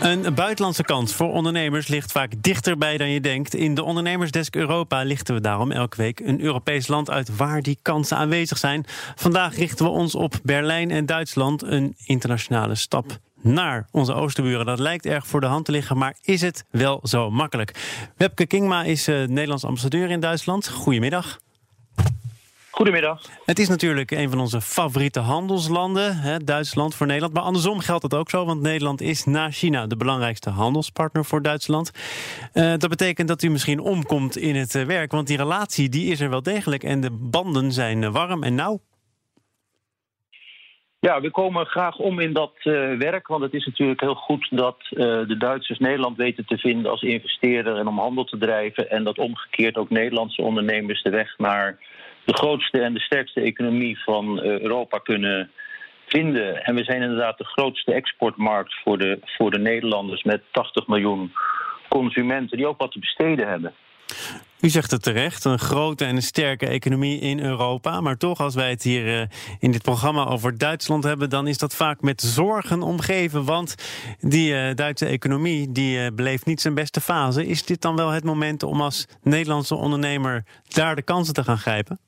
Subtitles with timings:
[0.00, 3.54] Een buitenlandse kans voor ondernemers ligt vaak dichterbij dan je denkt.
[3.54, 7.78] In de Ondernemersdesk Europa lichten we daarom elke week een Europees land uit waar die
[7.82, 8.84] kansen aanwezig zijn.
[9.14, 14.66] Vandaag richten we ons op Berlijn en Duitsland, een internationale stap naar onze oosterburen.
[14.66, 17.74] Dat lijkt erg voor de hand te liggen, maar is het wel zo makkelijk?
[18.16, 20.68] Webke Kingma is uh, Nederlands ambassadeur in Duitsland.
[20.68, 21.40] Goedemiddag.
[22.80, 23.22] Goedemiddag.
[23.44, 27.34] Het is natuurlijk een van onze favoriete handelslanden, hè, Duitsland voor Nederland.
[27.34, 31.42] Maar andersom geldt het ook zo, want Nederland is na China de belangrijkste handelspartner voor
[31.42, 31.90] Duitsland.
[32.54, 36.10] Uh, dat betekent dat u misschien omkomt in het uh, werk, want die relatie die
[36.10, 38.80] is er wel degelijk en de banden zijn uh, warm en nauw.
[41.00, 43.26] Ja, we komen graag om in dat uh, werk.
[43.26, 47.02] Want het is natuurlijk heel goed dat uh, de Duitsers Nederland weten te vinden als
[47.02, 48.90] investeerder en om handel te drijven.
[48.90, 51.78] En dat omgekeerd ook Nederlandse ondernemers de weg naar
[52.30, 55.50] de grootste en de sterkste economie van uh, Europa kunnen
[56.06, 56.64] vinden.
[56.64, 61.32] En we zijn inderdaad de grootste exportmarkt voor de, voor de Nederlanders met 80 miljoen
[61.88, 63.74] consumenten die ook wat te besteden hebben.
[64.60, 68.00] U zegt het terecht, een grote en een sterke economie in Europa.
[68.00, 69.26] Maar toch, als wij het hier uh,
[69.58, 73.44] in dit programma over Duitsland hebben, dan is dat vaak met zorgen omgeven.
[73.44, 73.74] Want
[74.20, 77.46] die uh, Duitse economie die beleeft niet zijn beste fase.
[77.46, 81.58] Is dit dan wel het moment om als Nederlandse ondernemer daar de kansen te gaan
[81.58, 81.98] grijpen?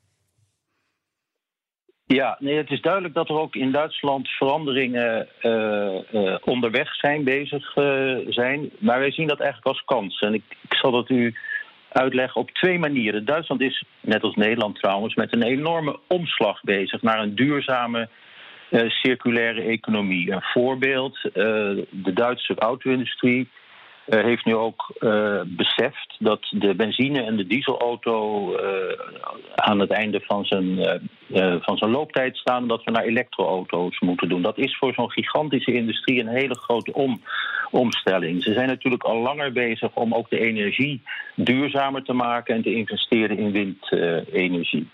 [2.13, 7.25] Ja, nee, het is duidelijk dat er ook in Duitsland veranderingen uh, uh, onderweg zijn,
[7.25, 8.71] bezig uh, zijn.
[8.79, 10.21] Maar wij zien dat eigenlijk als kans.
[10.21, 11.35] En ik, ik zal dat u
[11.89, 13.25] uitleggen op twee manieren.
[13.25, 18.09] Duitsland is, net als Nederland trouwens, met een enorme omslag bezig naar een duurzame
[18.89, 20.33] circulaire economie.
[20.33, 23.49] Een voorbeeld, de Duitse auto-industrie
[24.05, 28.61] heeft nu ook uh, beseft dat de benzine- en de dieselauto uh,
[29.55, 31.01] aan het einde van zijn,
[31.61, 32.69] van zijn looptijd staan.
[32.69, 34.43] Dat we naar elektroauto's moeten doen.
[34.43, 37.23] Dat is voor zo'n gigantische industrie een hele grote om,
[37.71, 38.43] omstelling.
[38.43, 41.03] Ze zijn natuurlijk al langer bezig om ook de energie
[41.35, 44.89] duurzamer te maken en te investeren in windenergie.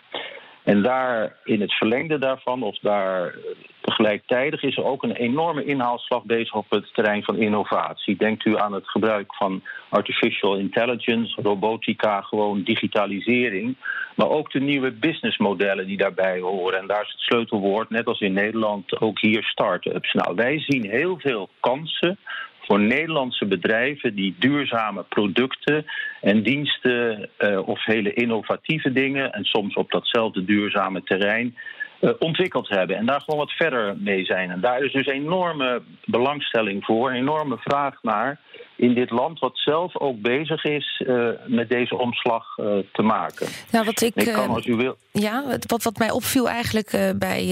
[0.69, 3.35] En daar in het verlengde daarvan, of daar
[3.81, 8.17] tegelijkertijd, is er ook een enorme inhaalslag bezig op het terrein van innovatie.
[8.17, 13.77] Denkt u aan het gebruik van artificial intelligence, robotica, gewoon digitalisering.
[14.15, 16.79] Maar ook de nieuwe businessmodellen die daarbij horen.
[16.79, 20.13] En daar is het sleutelwoord, net als in Nederland, ook hier start-ups.
[20.13, 22.19] Nou, wij zien heel veel kansen
[22.69, 25.87] voor Nederlandse bedrijven die duurzame producten
[26.21, 31.57] en diensten uh, of hele innovatieve dingen en soms op datzelfde duurzame terrein
[32.01, 34.51] uh, ontwikkeld hebben en daar gewoon wat verder mee zijn.
[34.51, 38.41] En daar is dus enorme belangstelling voor, enorme vraag naar
[38.79, 43.47] in dit land wat zelf ook bezig is uh, met deze omslag uh, te maken.
[43.71, 44.97] Nou, wat ik, ik kan, als u wil.
[45.13, 47.47] Ja, wat, wat mij opviel eigenlijk uh, bij.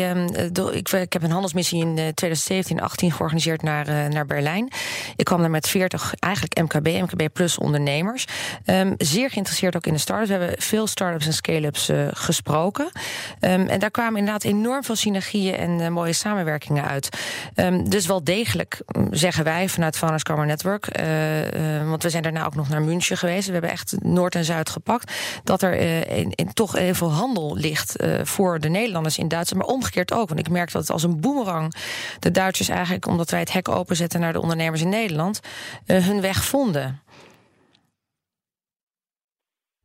[0.52, 4.68] De, ik, ik, heb een handelsmissie in 2017 18 georganiseerd naar, naar Berlijn.
[5.16, 8.26] Ik kwam daar met 40 eigenlijk MKB, MKB plus ondernemers.
[8.66, 10.28] Um, zeer geïnteresseerd ook in de start-ups.
[10.28, 12.84] We hebben veel start-ups en scale-ups gesproken.
[12.84, 17.08] Um, en daar kwamen inderdaad enorm veel synergieën en mooie samenwerkingen uit.
[17.56, 20.86] Um, dus wel degelijk, zeggen wij vanuit Founders Karma Network.
[21.16, 23.46] Uh, uh, want we zijn daarna ook nog naar München geweest.
[23.46, 25.40] We hebben echt Noord en Zuid gepakt.
[25.44, 29.62] Dat er uh, in, in toch heel veel handel ligt voor de Nederlanders in Duitsland.
[29.62, 30.28] Maar omgekeerd ook.
[30.28, 31.74] Want ik merk dat het als een boemerang
[32.18, 35.40] de Duitsers eigenlijk, omdat wij het hek openzetten naar de ondernemers in Nederland,
[35.86, 37.00] hun weg vonden.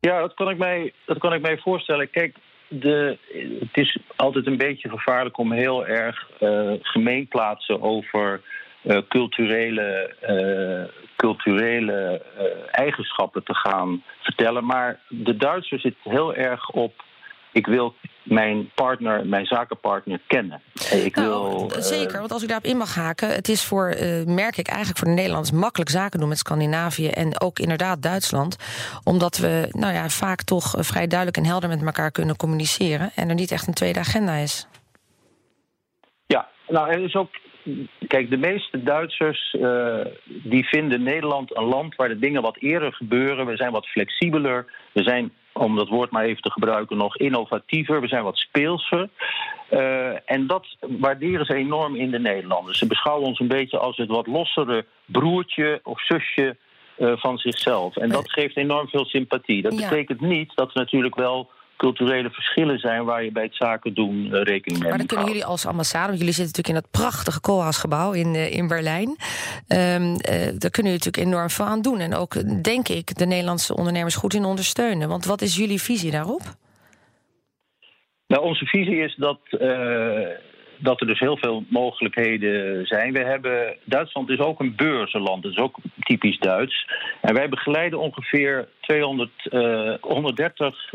[0.00, 2.10] Ja, dat kan ik mij, dat kan ik mij voorstellen.
[2.10, 2.36] Kijk,
[2.68, 3.18] de,
[3.60, 8.40] het is altijd een beetje gevaarlijk om heel erg uh, gemeenplaatsen over uh,
[9.08, 12.22] culturele, uh, culturele
[12.70, 14.64] eigenschappen te gaan vertellen.
[14.64, 17.04] Maar de Duitsers zit heel erg op.
[17.52, 20.62] Ik wil mijn partner, mijn zakenpartner kennen.
[21.04, 23.28] Ik nou, wil, zeker, want als ik daarop in mag haken...
[23.28, 25.52] het is voor, uh, merk ik eigenlijk voor de Nederlanders...
[25.52, 28.56] makkelijk zaken doen met Scandinavië en ook inderdaad Duitsland.
[29.04, 33.10] Omdat we nou ja, vaak toch vrij duidelijk en helder met elkaar kunnen communiceren...
[33.14, 34.66] en er niet echt een tweede agenda is.
[36.26, 37.30] Ja, nou, er is ook
[38.06, 39.96] Kijk, de meeste Duitsers uh,
[40.26, 43.46] die vinden Nederland een land waar de dingen wat eerder gebeuren.
[43.46, 44.66] We zijn wat flexibeler.
[44.92, 48.00] We zijn, om dat woord maar even te gebruiken, nog innovatiever.
[48.00, 49.08] We zijn wat speelser.
[49.70, 52.78] Uh, en dat waarderen ze enorm in de Nederlanders.
[52.78, 56.56] Ze beschouwen ons een beetje als het wat lossere broertje of zusje
[56.98, 57.96] uh, van zichzelf.
[57.96, 59.62] En dat geeft enorm veel sympathie.
[59.62, 59.88] Dat ja.
[59.88, 61.50] betekent niet dat we natuurlijk wel
[61.82, 65.26] culturele verschillen zijn waar je bij het zaken doen uh, rekening mee Maar dan kunnen
[65.26, 69.08] jullie als ambassade, want jullie zitten natuurlijk in dat prachtige Koolhaasgebouw in, uh, in Berlijn.
[69.08, 69.16] Um,
[69.68, 70.16] uh,
[70.58, 71.98] daar kunnen jullie natuurlijk enorm veel aan doen.
[71.98, 75.08] En ook, denk ik, de Nederlandse ondernemers goed in ondersteunen.
[75.08, 76.42] Want wat is jullie visie daarop?
[78.26, 79.40] Nou, onze visie is dat
[80.78, 83.12] dat er dus heel veel mogelijkheden zijn.
[83.12, 86.88] We hebben, Duitsland is ook een beurzenland, dat is ook typisch Duits.
[87.20, 89.30] En wij begeleiden ongeveer 200,
[90.00, 90.92] 130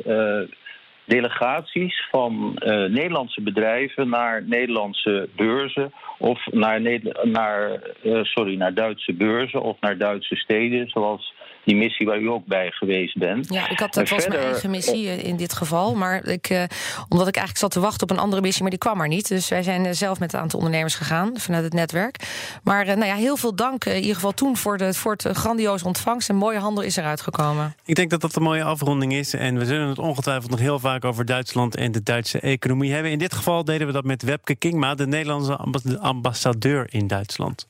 [1.08, 2.52] delegaties van
[2.90, 6.82] Nederlandse bedrijven naar Nederlandse beurzen of naar,
[7.24, 7.80] naar,
[8.24, 11.34] sorry, naar Duitse beurzen of naar Duitse steden, zoals
[11.68, 13.54] die missie waar u ook bij geweest bent.
[13.54, 15.96] Ja, ik had, dat was mijn eigen missie eh, in dit geval.
[15.96, 16.64] Maar ik, uh,
[17.10, 19.28] omdat ik eigenlijk zat te wachten op een andere missie, maar die kwam er niet.
[19.28, 22.16] Dus wij zijn eh, zelf met een aantal ondernemers gegaan vanuit het netwerk.
[22.64, 25.86] Maar nou ja, heel veel dank in ieder geval toen voor, de, voor het grandioze
[25.86, 26.30] ontvangst.
[26.30, 27.76] Een mooie handel is eruit gekomen.
[27.86, 29.34] Ik denk dat dat een mooie afronding is.
[29.34, 33.12] En we zullen het ongetwijfeld nog heel over Duitsland en de Duitse economie hebben.
[33.12, 35.58] In dit geval deden we dat met Webke Kingma, de Nederlandse
[36.00, 37.66] ambassadeur in Duitsland.